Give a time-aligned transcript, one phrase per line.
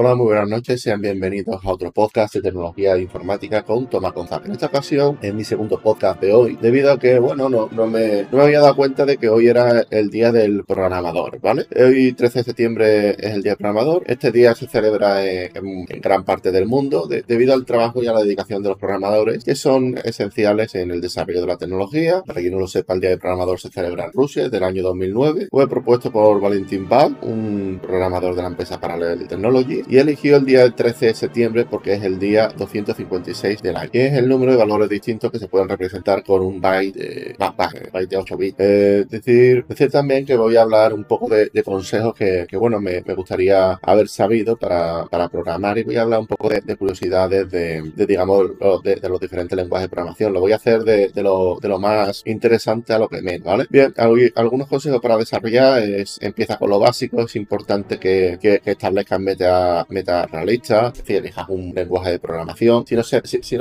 [0.00, 4.12] Hola, muy buenas noches, sean bienvenidos a otro podcast de tecnología e informática con Tomás
[4.12, 4.46] González.
[4.46, 7.88] En esta ocasión es mi segundo podcast de hoy, debido a que, bueno, no, no,
[7.88, 11.66] me, no me había dado cuenta de que hoy era el día del programador, ¿vale?
[11.74, 14.04] Hoy, 13 de septiembre, es el día del programador.
[14.06, 15.50] Este día se celebra en,
[16.00, 19.56] gran parte del mundo debido al trabajo y a la dedicación de los programadores, que
[19.56, 22.22] son esenciales en el desarrollo de la tecnología.
[22.24, 24.62] Para quien no lo sepa, el día del programador se celebra en Rusia desde el
[24.62, 25.48] año 2009.
[25.50, 30.44] Fue propuesto por Valentin Bach, un programador de la empresa Parallel Technology, y eligió el
[30.44, 33.90] día del 13 de septiembre porque es el día 256 del año.
[33.92, 37.36] Es el número de valores distintos que se pueden representar con un byte de,
[37.92, 38.56] byte de 8 bits.
[38.58, 43.00] Eh, decir, decir también que voy a hablar un poco de, consejos que, bueno, me,
[43.14, 47.82] gustaría haber sabido para, para, programar y voy a hablar un poco de, curiosidades de,
[48.06, 48.46] digamos,
[48.84, 50.32] de, los diferentes lenguajes de programación.
[50.32, 53.66] Lo voy a hacer de, lo, más interesante a lo que menos, ¿vale?
[53.70, 59.24] Bien, algunos consejos para desarrollar es empieza con lo básico, es importante que, que, establezcan
[59.88, 62.84] meta realista, es decir, elijas un lenguaje de programación.
[62.86, 63.02] Si no,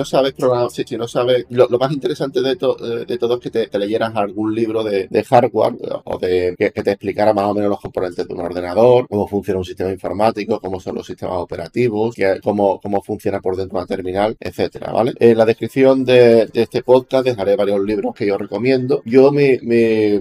[0.06, 3.80] sabes programar, si, no sabes, lo, más interesante de, eh, de todo es que te,
[3.80, 8.28] leyeras algún libro de, hardware o de que, te explicara más o menos los componentes
[8.28, 13.02] de un ordenador, cómo funciona un sistema informático, cómo son los sistemas operativos, cómo, cómo
[13.02, 15.14] funciona por dentro de una terminal, etcétera, ¿vale?
[15.20, 19.02] En la descripción de, este podcast dejaré varios libros que yo recomiendo.
[19.06, 19.60] Yo me,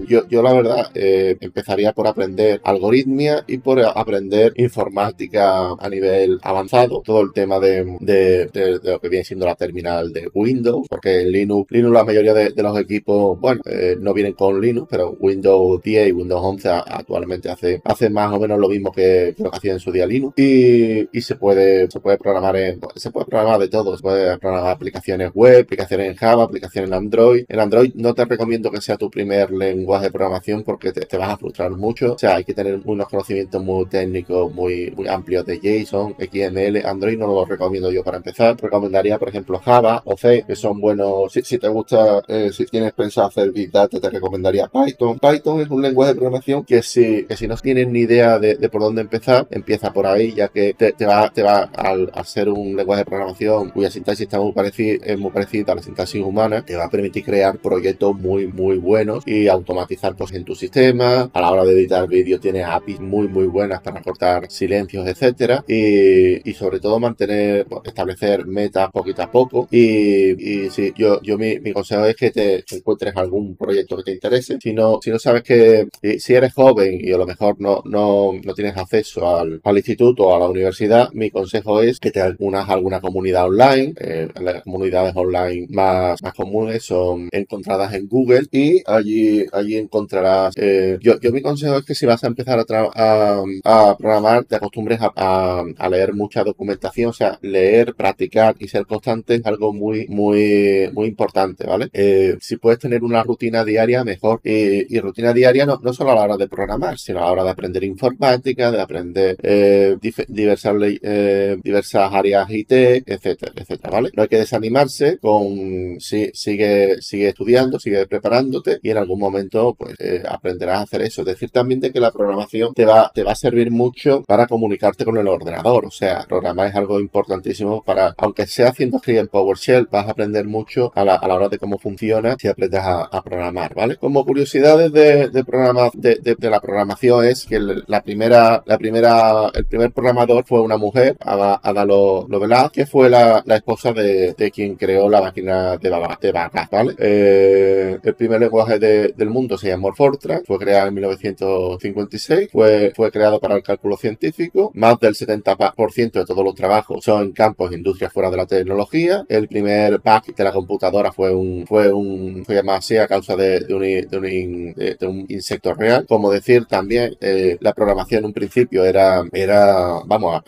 [0.07, 6.39] yo, yo la verdad eh, empezaría por aprender algoritmia y por aprender informática a nivel
[6.43, 11.21] avanzado, todo el tema de, de, lo que viene siendo la terminal de Windows, porque
[11.21, 15.11] en Linux, Linux la mayoría de, los equipos, bueno, eh, no vienen con Linux, pero
[15.19, 19.51] Windows 10 y Windows 11 actualmente hace, hace más o menos lo mismo que, lo
[19.51, 22.55] que hacía en su día Linux y, y, se puede se puede programar
[22.95, 26.93] se puede programar de todo, se puede programar aplicaciones web, aplicaciones en Java, aplicaciones en
[26.93, 27.45] Android.
[27.47, 31.17] En Android no te recomiendo que sea tu primer lenguaje de programación porque te, te
[31.17, 35.07] vas a frustrar mucho, o sea, hay que tener unos conocimientos muy técnicos, muy, muy
[35.07, 38.57] amplios de JSON XML, Android no lo recomiendo yo para empezar.
[38.59, 41.33] Recomendaría, por ejemplo, Java o C, que son buenos.
[41.33, 45.19] Si, te gusta, eh, si tienes pensado hacer Big Data, te recomendaría Python.
[45.19, 48.55] Python es un lenguaje de programación que si, que si no tienes ni idea de,
[48.69, 52.75] por dónde empezar, empieza por ahí, ya que te, va, te va al, ser un
[52.75, 56.63] lenguaje de programación cuya sintaxis está muy parecida, es muy parecida a la sintaxis humana,
[56.63, 61.29] te va a permitir crear proyectos muy, muy buenos y automatizar cosas en tu sistema.
[61.33, 65.56] A la hora de editar vídeos tiene APIs muy, muy buenas para cortar silencios, etcétera.
[65.67, 69.67] Y y, sobre todo mantener, establecer metas poquito a poco.
[69.71, 74.11] Y, y sí, yo, yo mi, consejo es que te encuentres algún proyecto que te
[74.13, 74.57] interese.
[74.61, 75.87] Si no, si no sabes que,
[76.19, 80.27] si eres joven y a lo mejor no, no, no tienes acceso al, al instituto
[80.27, 83.93] o a la universidad, mi consejo es que te unas a alguna comunidad online.
[83.99, 90.53] Eh, las comunidades online más, más comunes son encontradas en Google y allí, allí encontrarás.
[90.57, 92.63] Eh, yo, yo mi consejo es que si vas a empezar a,
[92.95, 95.46] a, a programar, te acostumbres a a
[95.89, 101.07] leer mucha documentación, o sea, leer, practicar y ser constante es algo muy, muy, muy
[101.07, 101.89] importante, ¿vale?
[101.93, 104.41] Eh, si puedes tener una rutina diaria, mejor.
[104.43, 107.43] y rutina diaria no, no solo a la hora de programar, sino a la hora
[107.43, 109.97] de aprender informática, de aprender eh,
[110.27, 114.09] diversas, eh, diversas áreas IT, etcétera, etcétera, ¿vale?
[114.15, 119.75] No hay que desanimarse con, si, sigue, sigue estudiando, sigue preparándote y en algún momento,
[119.77, 119.95] pues,
[120.27, 121.21] aprenderás a hacer eso.
[121.21, 124.47] Es decir también de que la programación te va, te va a servir mucho para
[124.47, 129.19] comunicarte con el ordenador o sea, programar es algo importantísimo para, aunque sea haciendo script
[129.19, 133.21] en PowerShell, vas a aprender mucho a la, hora de cómo funciona si aprendes a,
[133.23, 133.97] programar, ¿vale?
[133.97, 139.65] Como curiosidades de, de, programa, de, la programación es que la primera, la primera, el
[139.65, 145.21] primer programador fue una mujer, Ada, Lovelace, que fue la, esposa de, quien creó la
[145.21, 145.89] máquina de,
[146.21, 146.95] de vacas, ¿vale?
[146.97, 153.11] Eh, el primer lenguaje del mundo se llama Fortran, fue creado en 1956, fue, fue
[153.11, 157.31] creado para el cálculo científico, más del 70 por ciento de todos los trabajos son
[157.33, 159.25] campos e industrias fuera de la tecnología.
[159.27, 163.35] El primer pack de la computadora fue un, fue un, fue llamado así a causa
[163.35, 166.05] de, de, un, de, un, de, un, insecto real.
[166.07, 170.41] Como decir, también eh, la programación en un principio era, era vamos,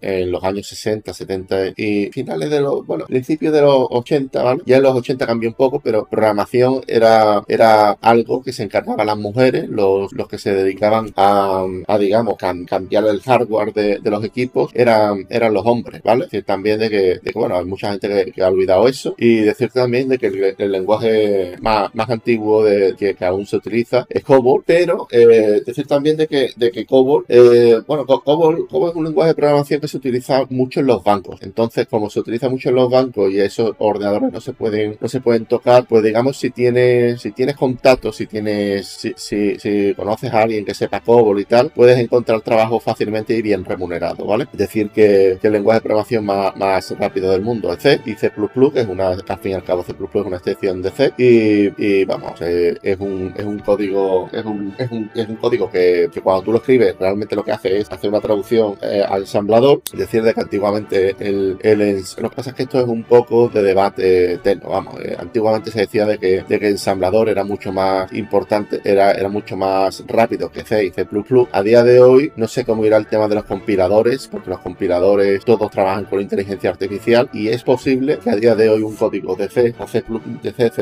[0.00, 4.62] en los años 60, 70 y finales de los, bueno, principios de los 80, ¿vale?
[4.66, 9.06] Ya en los 80 cambió un poco, pero programación era, era algo que se encargaban
[9.06, 14.10] las mujeres, los, los que se dedicaban a, a digamos, cambiar el hardware de, de
[14.10, 16.24] los equipos eran, eran los hombres, ¿vale?
[16.24, 20.08] Decir, también de que, bueno, hay mucha gente que, ha olvidado eso y decir también
[20.08, 20.26] de que
[20.58, 25.86] el, lenguaje más, más antiguo de, que, aún se utiliza es COBOL, pero eh, decir
[25.86, 29.80] también de que, de que COBOL, eh, bueno, COBOL, COBOL es un lenguaje de programación
[29.80, 31.40] que se utiliza mucho en los bancos.
[31.42, 35.08] Entonces, como se utiliza mucho en los bancos y esos ordenadores no se pueden, no
[35.08, 39.94] se pueden tocar, pues digamos, si tienes, si tienes contactos, si tienes, si, si, si
[39.94, 44.15] conoces a alguien que sepa COBOL y tal, puedes encontrar trabajo fácilmente y bien remunerado.
[44.52, 48.30] Es decir, que, el lenguaje de programación más, rápido del mundo es C y C++,
[48.30, 52.04] que es una, al fin y al cabo C++ es una extensión de C y,
[52.04, 56.10] vamos, eh, es, un, es un código, es un, es un, es un código que,
[56.22, 59.82] cuando tú lo escribes realmente lo que hace es hacer una traducción eh, al ensamblador,
[59.92, 61.58] decir, de que antiguamente el,
[62.18, 65.70] lo que pasa es que esto es un poco de debate eterno, vamos, eh, antiguamente
[65.70, 69.56] se decía de que, de que el ensamblador era mucho más importante, era, era mucho
[69.56, 71.06] más rápido que C y C++,
[71.52, 73.95] a día de hoy no sé cómo irá el tema de los compiladores,
[74.30, 78.68] porque los compiladores todos trabajan con inteligencia artificial y es posible que a día de
[78.68, 80.02] hoy un código de C, o C++,
[80.42, 80.72] de C,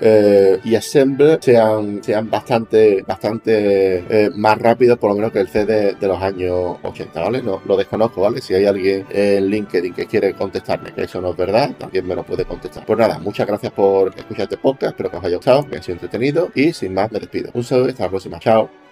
[0.00, 5.48] eh, y Assembler sean, sean bastante, bastante eh, más rápidos, por lo menos que el
[5.48, 7.42] C de, los años 80, ¿vale?
[7.42, 8.40] No, lo desconozco, ¿vale?
[8.40, 12.14] Si hay alguien en LinkedIn que quiere contestarme que eso no es verdad, también me
[12.14, 12.84] lo puede contestar.
[12.84, 15.82] Pues nada, muchas gracias por escuchar este podcast, espero que os haya gustado, que haya
[15.82, 17.50] sido entretenido y sin más me despido.
[17.54, 18.38] Un saludo y hasta la próxima.
[18.38, 18.85] Chao.